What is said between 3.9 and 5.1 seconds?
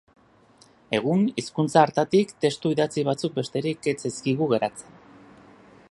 ez zaizkigu geratzen.